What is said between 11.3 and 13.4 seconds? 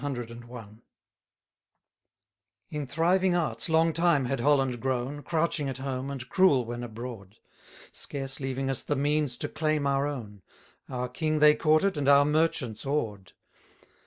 they courted, and our merchants awed.